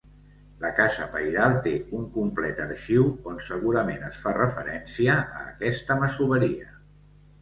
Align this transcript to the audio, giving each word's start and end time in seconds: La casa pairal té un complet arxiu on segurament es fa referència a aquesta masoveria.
La 0.61 0.69
casa 0.77 1.03
pairal 1.15 1.57
té 1.67 1.73
un 1.97 2.07
complet 2.15 2.61
arxiu 2.65 3.05
on 3.33 3.37
segurament 3.49 4.09
es 4.11 4.19
fa 4.25 4.35
referència 4.39 5.19
a 5.41 5.47
aquesta 5.55 5.99
masoveria. 6.05 6.75